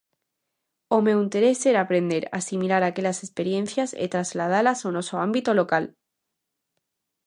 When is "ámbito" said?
5.27-5.51